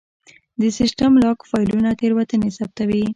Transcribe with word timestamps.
د 0.61 0.63
سیسټم 0.77 1.11
لاګ 1.23 1.37
فایلونه 1.49 1.89
تېروتنې 1.99 2.49
ثبتوي. 2.57 3.03